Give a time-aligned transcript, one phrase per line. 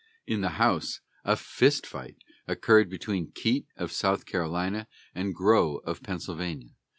[0.25, 2.15] In the House, a fist fight
[2.47, 6.71] occurred between Keitt of South Carolina, and Grow of Pennsylvania.